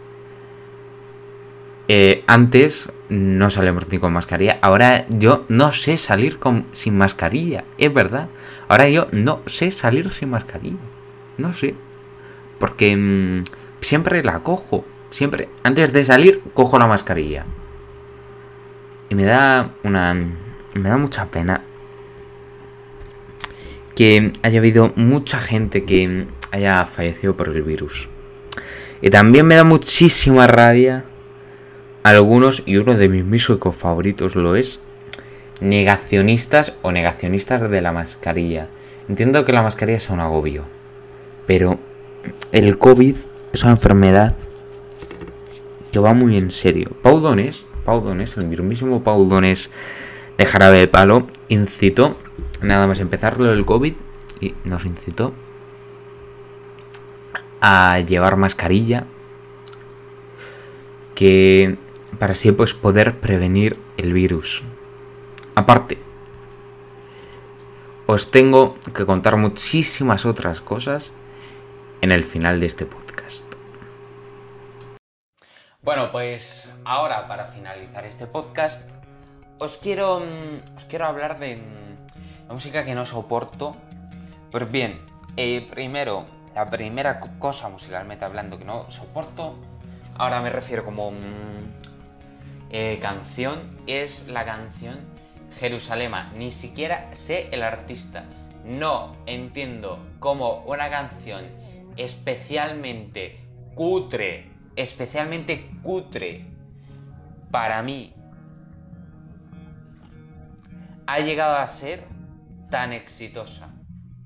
Eh, 1.87 2.23
antes 2.27 2.91
no 3.13 3.49
salimos 3.49 3.87
ni 3.89 3.99
con 3.99 4.11
mascarilla. 4.11 4.57
Ahora 4.61 5.05
yo 5.09 5.45
no 5.47 5.71
sé 5.71 5.97
salir 5.97 6.39
sin 6.71 6.97
mascarilla. 6.97 7.63
Es 7.77 7.93
verdad. 7.93 8.29
Ahora 8.67 8.89
yo 8.89 9.07
no 9.11 9.41
sé 9.45 9.69
salir 9.71 10.11
sin 10.11 10.31
mascarilla. 10.31 10.77
No 11.37 11.53
sé. 11.53 11.75
Porque 12.59 12.95
mm, 12.97 13.43
siempre 13.81 14.23
la 14.23 14.39
cojo. 14.39 14.85
Siempre. 15.11 15.49
Antes 15.61 15.93
de 15.93 16.03
salir, 16.03 16.41
cojo 16.53 16.79
la 16.79 16.87
mascarilla. 16.87 17.45
Y 19.09 19.15
me 19.15 19.25
da 19.25 19.75
una. 19.83 20.13
Me 20.13 20.89
da 20.89 20.97
mucha 20.97 21.27
pena. 21.27 21.61
Que 23.95 24.31
haya 24.41 24.57
habido 24.57 24.91
mucha 24.95 25.39
gente 25.39 25.85
que 25.85 26.25
haya 26.51 26.83
fallecido 26.87 27.37
por 27.37 27.49
el 27.49 27.61
virus. 27.61 28.09
Y 29.01 29.11
también 29.11 29.45
me 29.45 29.55
da 29.55 29.63
muchísima 29.63 30.47
rabia. 30.47 31.05
Algunos, 32.03 32.63
y 32.65 32.77
uno 32.77 32.95
de 32.95 33.09
mis 33.09 33.23
músicos 33.23 33.75
favoritos 33.75 34.35
lo 34.35 34.55
es, 34.55 34.81
negacionistas 35.61 36.73
o 36.81 36.91
negacionistas 36.91 37.69
de 37.69 37.81
la 37.81 37.93
mascarilla. 37.93 38.67
Entiendo 39.07 39.45
que 39.45 39.53
la 39.53 39.63
mascarilla 39.63 39.97
es 39.97 40.09
un 40.09 40.19
agobio, 40.19 40.65
pero 41.47 41.79
el 42.51 42.77
COVID 42.77 43.15
es 43.53 43.63
una 43.63 43.73
enfermedad 43.73 44.35
que 45.91 45.99
va 45.99 46.13
muy 46.13 46.35
en 46.37 46.51
serio. 46.51 46.91
Pau 47.01 47.19
Donés, 47.19 47.65
Pau 47.85 48.03
el 48.05 48.45
mismísimo 48.45 49.03
Pau 49.03 49.25
Donés 49.25 49.69
de 50.37 50.45
Jarabe 50.45 50.79
de 50.79 50.87
Palo, 50.87 51.27
incitó, 51.47 52.17
nada 52.61 52.87
más 52.87 52.99
empezarlo 52.99 53.53
el 53.53 53.65
COVID, 53.65 53.93
y 54.41 54.53
nos 54.65 54.85
incitó 54.85 55.33
a 57.61 57.99
llevar 57.99 58.35
mascarilla, 58.35 59.05
que 61.15 61.77
para 62.19 62.33
así 62.33 62.51
pues 62.51 62.73
poder 62.73 63.19
prevenir 63.19 63.79
el 63.97 64.13
virus. 64.13 64.63
Aparte, 65.55 65.97
os 68.05 68.31
tengo 68.31 68.75
que 68.95 69.05
contar 69.05 69.37
muchísimas 69.37 70.25
otras 70.25 70.61
cosas 70.61 71.13
en 72.01 72.11
el 72.11 72.23
final 72.23 72.59
de 72.59 72.65
este 72.65 72.85
podcast. 72.85 73.45
Bueno, 75.81 76.11
pues 76.11 76.73
ahora 76.85 77.27
para 77.27 77.47
finalizar 77.47 78.05
este 78.05 78.25
podcast 78.25 78.89
os 79.59 79.77
quiero 79.77 80.19
mm, 80.19 80.77
os 80.77 80.85
quiero 80.85 81.05
hablar 81.05 81.39
de 81.39 81.57
mm, 81.57 82.47
la 82.47 82.53
música 82.53 82.83
que 82.83 82.95
no 82.95 83.05
soporto. 83.05 83.75
Pues 84.51 84.69
bien, 84.71 85.01
eh, 85.37 85.67
primero, 85.69 86.25
la 86.53 86.65
primera 86.65 87.19
cosa 87.39 87.69
musicalmente 87.69 88.25
hablando 88.25 88.57
que 88.57 88.65
no 88.65 88.89
soporto, 88.91 89.55
ahora 90.17 90.41
me 90.41 90.49
refiero 90.49 90.83
como 90.85 91.11
mm, 91.11 91.82
eh, 92.75 92.97
canción, 92.99 93.61
es 93.85 94.27
la 94.27 94.45
canción 94.45 94.99
Jerusalema. 95.59 96.31
Ni 96.35 96.49
siquiera 96.49 97.13
sé 97.13 97.49
el 97.51 97.61
artista. 97.61 98.25
No 98.65 99.11
entiendo 99.27 99.99
cómo 100.19 100.63
una 100.65 100.89
canción 100.89 101.45
especialmente 101.97 103.39
cutre, 103.75 104.49
especialmente 104.75 105.69
cutre 105.83 106.47
para 107.51 107.83
mí, 107.83 108.11
ha 111.05 111.19
llegado 111.19 111.57
a 111.57 111.67
ser 111.67 112.05
tan 112.71 112.91
exitosa. 112.91 113.69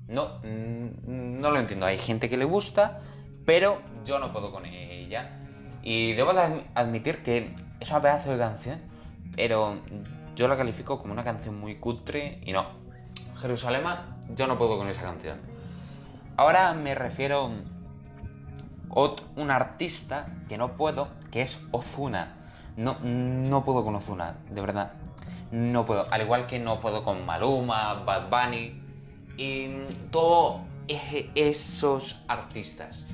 No, 0.06 0.38
mm, 0.38 1.38
no 1.38 1.50
lo 1.50 1.60
entiendo. 1.60 1.84
Hay 1.84 1.98
gente 1.98 2.30
que 2.30 2.38
le 2.38 2.46
gusta, 2.46 3.00
pero 3.44 3.82
yo 4.06 4.18
no 4.18 4.32
puedo 4.32 4.50
con 4.50 4.64
ella. 4.64 5.38
Y 5.82 6.14
debo 6.14 6.32
admitir 6.74 7.22
que 7.22 7.67
es 7.80 7.90
un 7.90 8.00
pedazo 8.00 8.30
de 8.32 8.38
canción, 8.38 8.78
pero 9.36 9.78
yo 10.34 10.48
la 10.48 10.56
califico 10.56 10.98
como 10.98 11.12
una 11.12 11.24
canción 11.24 11.58
muy 11.58 11.76
cutre 11.76 12.40
y 12.44 12.52
no. 12.52 12.66
Jerusalema, 13.40 14.16
yo 14.36 14.46
no 14.46 14.58
puedo 14.58 14.78
con 14.78 14.88
esa 14.88 15.02
canción. 15.02 15.38
Ahora 16.36 16.72
me 16.74 16.94
refiero 16.94 17.50
a 18.90 19.10
un 19.36 19.50
artista 19.50 20.28
que 20.48 20.58
no 20.58 20.76
puedo, 20.76 21.08
que 21.30 21.42
es 21.42 21.62
Ozuna. 21.72 22.34
No, 22.76 22.98
no 23.00 23.64
puedo 23.64 23.84
con 23.84 23.94
Ozuna, 23.96 24.36
de 24.50 24.60
verdad. 24.60 24.92
No 25.50 25.86
puedo. 25.86 26.06
Al 26.12 26.22
igual 26.22 26.46
que 26.46 26.58
no 26.58 26.80
puedo 26.80 27.04
con 27.04 27.24
Maluma, 27.24 27.94
Bad 28.04 28.28
Bunny 28.30 28.82
y 29.36 29.68
todos 30.10 30.60
esos 31.34 32.20
artistas. 32.28 33.06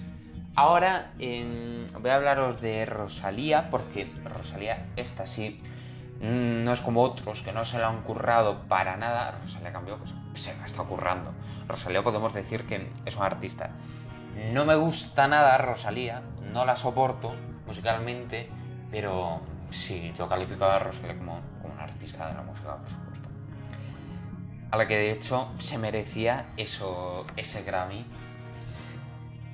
Ahora 0.57 1.13
voy 1.19 2.11
a 2.11 2.15
hablaros 2.15 2.61
de 2.61 2.87
Rosalía, 2.87 3.71
porque 3.71 4.13
Rosalía, 4.25 4.87
esta 4.97 5.27
sí, 5.27 5.61
Mm, 6.21 6.65
no 6.65 6.73
es 6.73 6.81
como 6.81 7.03
otros 7.03 7.43
que 7.43 7.53
no 7.53 7.65
se 7.65 7.79
lo 7.79 7.87
han 7.87 8.03
currado 8.03 8.63
para 8.69 8.97
nada. 8.97 9.39
Rosalía 9.43 9.73
cambió, 9.73 9.99
pues 9.99 10.43
se 10.43 10.57
la 10.57 10.67
está 10.67 10.83
currando. 10.85 11.33
Rosalía 11.69 12.03
podemos 12.03 12.33
decir 12.33 12.67
que 12.67 12.89
es 13.05 13.17
un 13.17 13.25
artista. 13.25 13.71
No 14.53 14.65
me 14.65 14.75
gusta 14.75 15.29
nada 15.29 15.59
Rosalía, 15.59 16.23
no 16.53 16.65
la 16.65 16.77
soporto 16.77 17.35
musicalmente, 17.67 18.49
pero 18.91 19.41
sí, 19.71 20.13
yo 20.17 20.29
califico 20.29 20.65
a 20.65 20.79
Rosalía 20.79 21.17
como, 21.17 21.41
como 21.61 21.75
un 21.75 21.81
artista 21.81 22.27
de 22.29 22.35
la 22.35 22.43
música, 22.43 22.77
por 22.77 22.89
supuesto. 22.89 23.29
A 24.71 24.77
la 24.77 24.89
que 24.89 24.97
de 24.97 25.13
hecho 25.13 25.53
se 25.59 25.79
merecía 25.79 26.47
eso, 26.57 27.27
ese 27.37 27.63
Grammy. 27.63 28.05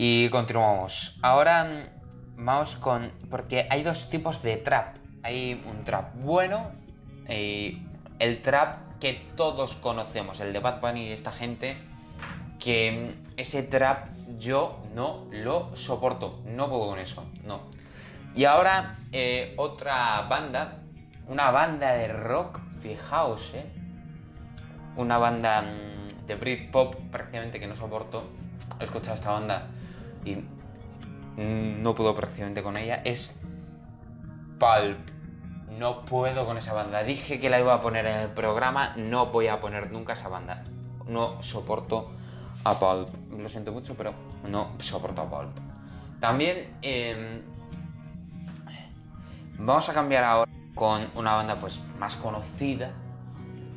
Y 0.03 0.31
continuamos. 0.31 1.19
Ahora 1.21 1.63
mm, 1.63 2.47
vamos 2.47 2.75
con. 2.77 3.13
Porque 3.29 3.67
hay 3.69 3.83
dos 3.83 4.09
tipos 4.09 4.43
de 4.43 4.57
trap 4.57 4.97
hay 5.23 5.63
un 5.69 5.85
trap 5.85 6.15
bueno 6.15 6.71
y 7.29 7.83
el 8.19 8.41
trap 8.41 8.99
que 8.99 9.29
todos 9.37 9.75
conocemos, 9.75 10.41
el 10.41 10.55
de 10.55 10.61
Bad 10.61 10.81
Bunny 10.81 11.09
y 11.09 11.13
esta 11.13 11.33
gente, 11.33 11.77
que 12.59 13.15
ese 13.37 13.63
trap 13.63 14.09
yo 14.39 14.83
no 14.95 15.27
lo 15.33 15.77
soporto, 15.77 16.41
no 16.47 16.71
puedo 16.71 16.89
con 16.89 16.99
eso, 16.99 17.27
no. 17.45 17.71
Y 18.35 18.47
ahora 18.47 19.01
eh, 19.13 19.53
otra 19.59 20.23
banda, 20.23 20.79
una 21.29 21.51
banda 21.51 21.93
de 21.93 22.09
rock, 22.09 22.59
fijaos, 22.81 23.53
eh, 23.53 23.67
una 24.97 25.19
banda 25.19 25.61
mm, 25.61 26.27
de 26.27 26.35
Britpop 26.37 26.95
prácticamente 27.11 27.61
que 27.61 27.67
no 27.67 27.75
soporto, 27.75 28.31
he 28.81 28.85
escuchado 28.85 29.15
esta 29.15 29.33
banda 29.33 29.69
y 30.25 30.37
no 31.37 31.95
puedo 31.95 32.15
prácticamente 32.15 32.63
con 32.63 32.77
ella, 32.77 32.97
es 33.05 33.35
Pulp. 34.59 34.99
No 35.79 36.05
puedo 36.05 36.45
con 36.45 36.59
esa 36.59 36.75
banda. 36.75 37.03
Dije 37.03 37.41
que 37.41 37.49
la 37.49 37.59
iba 37.59 37.73
a 37.73 37.81
poner 37.81 38.07
en 38.07 38.17
el 38.19 38.29
programa, 38.29 38.95
no 38.97 39.27
voy 39.27 39.47
a 39.47 39.61
poner 39.61 39.91
nunca 39.91 40.13
esa 40.13 40.29
banda. 40.29 40.63
No 41.07 41.43
soporto 41.43 42.11
a 42.65 42.79
Pulp. 42.79 43.09
Lo 43.39 43.49
siento 43.49 43.73
mucho, 43.73 43.95
pero 43.97 44.13
no 44.47 44.73
soporto 44.81 45.23
a 45.23 45.31
Pulp. 45.31 45.57
También 46.21 46.77
em, 46.83 47.41
vamos 49.59 49.89
a 49.89 49.95
cambiar 49.95 50.25
ahora 50.25 50.51
con 50.75 51.09
una 51.15 51.35
banda 51.35 51.57
pues 51.57 51.81
más 51.99 52.17
conocida, 52.17 52.91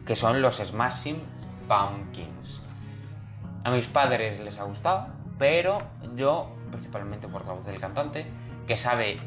que 0.06 0.16
son 0.16 0.42
los 0.42 0.58
Smashing 0.58 1.22
Pumpkins. 1.68 2.62
A 3.64 3.72
mis 3.72 3.86
padres 3.88 4.42
les 4.42 4.60
ha 4.60 4.64
gustado, 4.64 5.08
pero 5.44 5.82
yo, 6.16 6.56
principalmente 6.72 7.28
por 7.28 7.46
la 7.46 7.52
voz 7.52 7.66
del 7.66 7.78
cantante, 7.78 8.26
que 8.66 8.78
sabe 8.78 9.18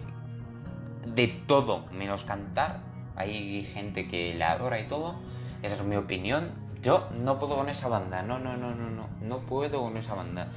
de 1.05 1.29
todo 1.29 1.85
menos 1.93 2.25
cantar. 2.25 2.79
Hay 3.17 3.65
gente 3.75 4.09
que 4.09 4.33
la 4.33 4.53
adora 4.53 4.81
y 4.81 4.89
todo. 4.89 5.17
Esa 5.63 5.75
es 5.75 5.83
mi 5.83 5.95
opinión. 5.95 6.53
Yo 6.81 7.07
no 7.13 7.39
puedo 7.39 7.57
con 7.57 7.69
esa 7.69 7.89
banda. 7.89 8.23
No, 8.23 8.39
no, 8.39 8.57
no, 8.57 8.75
no, 8.75 8.89
no. 8.89 9.09
No 9.21 9.41
puedo 9.41 9.83
con 9.83 9.95
esa 9.99 10.15
banda. 10.15 10.49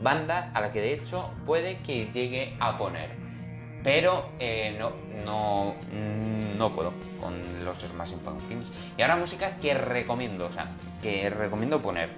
Banda 0.00 0.52
a 0.54 0.60
la 0.60 0.70
que 0.70 0.80
de 0.80 0.94
hecho 0.94 1.30
puede 1.44 1.78
que 1.78 2.12
llegue 2.12 2.56
a 2.60 2.78
poner. 2.78 3.10
pero 3.82 4.28
eh, 4.38 4.76
no, 4.78 4.92
no, 5.24 5.74
no 6.56 6.76
puedo 6.76 6.92
con 7.20 7.34
los 7.64 7.76
Smashing 7.76 8.20
Pumpkins. 8.20 8.70
Y 8.96 9.02
ahora 9.02 9.16
música 9.16 9.56
que 9.56 9.74
recomiendo, 9.74 10.46
o 10.46 10.52
sea, 10.52 10.68
que 11.02 11.28
recomiendo 11.28 11.80
poner. 11.80 12.10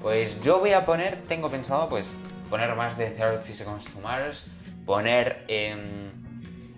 Pues 0.00 0.40
yo 0.42 0.60
voy 0.60 0.72
a 0.72 0.86
poner, 0.86 1.24
tengo 1.26 1.48
pensado 1.48 1.88
pues 1.88 2.14
poner 2.48 2.74
más 2.74 2.96
de 2.96 3.10
30 3.10 3.44
Seconds 3.44 3.84
to 3.92 4.00
Mars, 4.00 4.50
poner, 4.86 5.44
eh, 5.48 6.10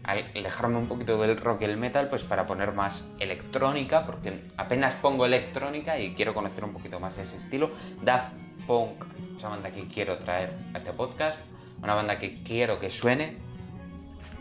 alejarme 0.03 0.79
un 0.79 0.87
poquito 0.87 1.21
del 1.21 1.37
rock 1.37 1.63
y 1.63 1.65
el 1.65 1.77
metal, 1.77 2.09
pues 2.09 2.23
para 2.23 2.47
poner 2.47 2.73
más 2.73 3.07
electrónica, 3.19 4.07
porque 4.07 4.43
apenas 4.57 4.95
pongo 4.97 5.27
electrónica 5.27 5.99
y 5.99 6.15
quiero 6.15 6.35
conocer 6.35 6.65
un 6.65 6.73
poquito 6.73 6.99
más 6.99 7.17
ese 7.19 7.37
estilo. 7.37 7.71
Daft 8.03 8.33
Punk, 8.67 9.05
esa 9.37 9.49
banda 9.49 9.71
que 9.71 9.87
quiero 9.87 10.19
traer 10.19 10.55
a 10.75 10.79
este 10.79 10.93
podcast, 10.93 11.45
una 11.83 11.95
banda 11.95 12.19
que 12.19 12.43
quiero 12.43 12.79
que 12.79 12.91
suene 12.91 13.37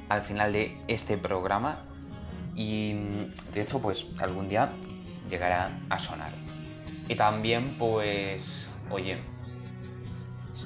al 0.09 0.23
final 0.23 0.51
de 0.51 0.77
este 0.87 1.17
programa 1.17 1.85
y 2.55 2.93
de 3.53 3.61
hecho 3.61 3.79
pues 3.79 4.07
algún 4.19 4.49
día 4.49 4.69
llegará 5.29 5.71
a 5.89 5.99
sonar. 5.99 6.31
Y 7.07 7.15
también 7.15 7.65
pues, 7.77 8.69
oye, 8.91 9.17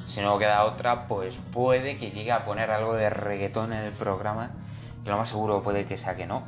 si 0.08 0.21
no 0.21 0.38
queda 0.39 0.63
otra, 0.63 1.08
pues 1.08 1.36
puede 1.51 1.97
que 1.97 2.12
llegue 2.12 2.32
a 2.32 2.45
poner 2.45 2.71
algo 2.71 2.93
de 2.93 3.10
reggaetón 3.10 3.73
en 3.73 3.84
el 3.84 3.93
programa, 3.93 4.51
que 5.03 5.10
lo 5.10 5.17
más 5.17 5.29
seguro 5.29 5.62
puede 5.63 5.86
que 5.86 5.97
sea 5.97 6.15
que 6.15 6.25
no. 6.25 6.43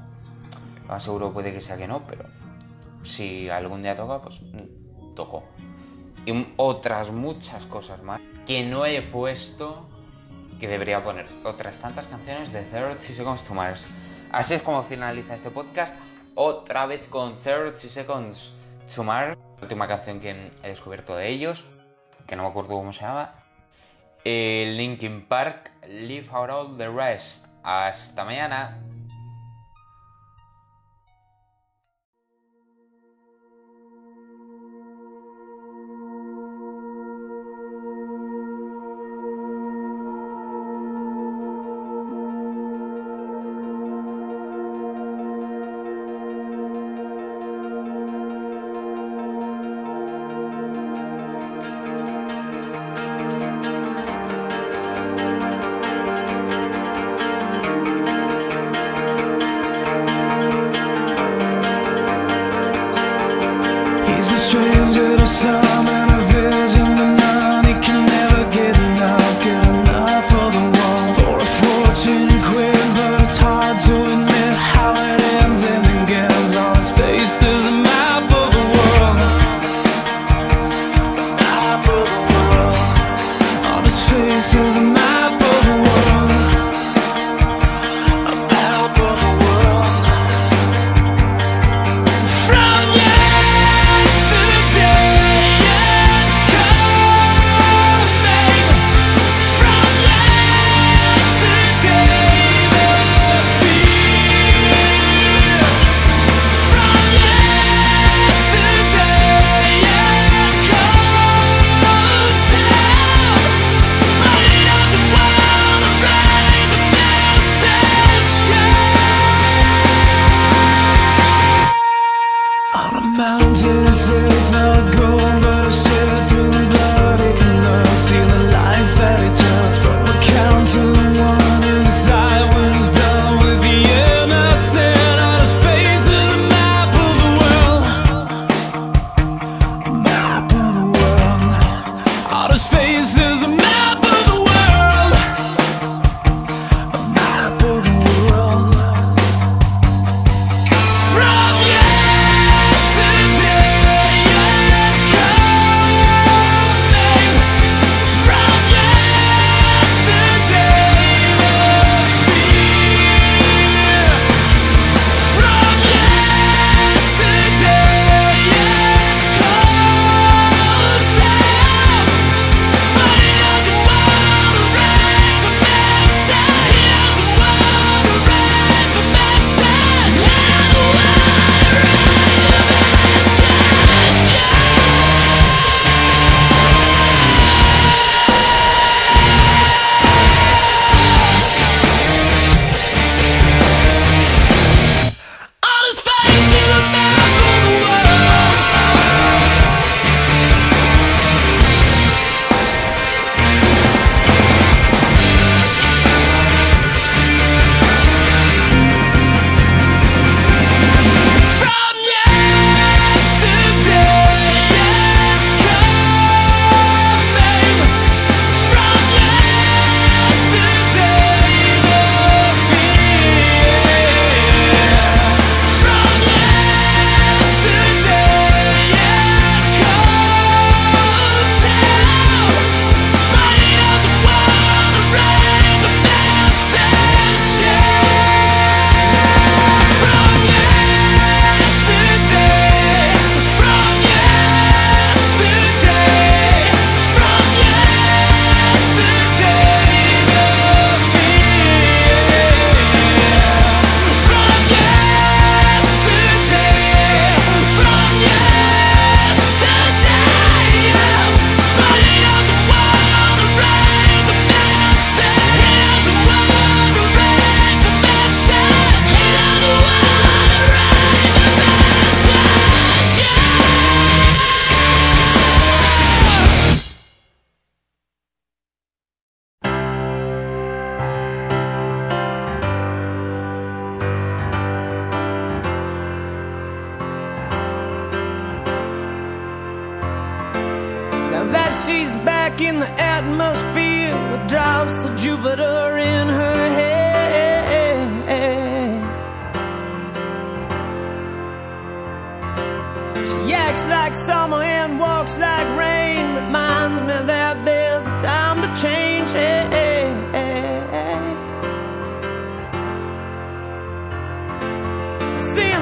Lo 0.83 0.93
más 0.93 1.03
seguro 1.03 1.31
puede 1.33 1.53
que 1.53 1.61
sea 1.61 1.77
que 1.77 1.87
no, 1.87 2.05
pero 2.07 2.25
si 3.03 3.49
algún 3.49 3.83
día 3.83 3.95
toca, 3.95 4.21
pues 4.21 4.41
tocó. 5.15 5.43
Y 6.25 6.47
otras 6.57 7.11
muchas 7.11 7.65
cosas 7.65 8.01
más 8.01 8.21
que 8.47 8.63
no 8.63 8.85
he 8.85 9.01
puesto 9.01 9.87
que 10.59 10.67
debería 10.67 11.03
poner. 11.03 11.27
Otras 11.43 11.77
tantas 11.77 12.07
canciones 12.07 12.51
de 12.51 12.63
30 12.63 13.01
Seconds 13.01 13.43
to 13.43 13.53
Mars. 13.53 13.87
Así 14.31 14.53
es 14.53 14.61
como 14.61 14.83
finaliza 14.83 15.35
este 15.35 15.51
podcast. 15.51 15.97
Otra 16.35 16.85
vez 16.85 17.07
con 17.07 17.37
30 17.39 17.77
Seconds 17.77 18.53
to 18.93 19.03
Mars. 19.03 19.37
La 19.57 19.63
última 19.63 19.87
canción 19.87 20.19
que 20.19 20.51
he 20.63 20.67
descubierto 20.67 21.15
de 21.15 21.29
ellos 21.29 21.63
que 22.25 22.35
no 22.35 22.43
me 22.43 22.49
acuerdo 22.49 22.75
cómo 22.75 22.93
se 22.93 23.01
llama. 23.01 23.33
El 24.23 24.77
Linkin 24.77 25.25
Park, 25.27 25.71
Leave 25.87 26.27
Out 26.31 26.49
All 26.49 26.77
the 26.77 26.89
Rest. 26.89 27.45
Hasta 27.63 28.23
mañana. 28.23 28.77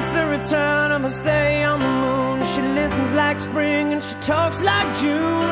Since 0.04 0.16
the 0.16 0.26
return 0.26 0.92
of 0.92 1.00
her 1.00 1.08
stay 1.08 1.64
on 1.64 1.80
the 1.80 1.86
moon, 1.86 2.44
she 2.44 2.60
listens 2.60 3.14
like 3.14 3.40
spring 3.40 3.94
and 3.94 4.02
she 4.02 4.14
talks 4.16 4.62
like 4.62 4.98
June. 4.98 5.44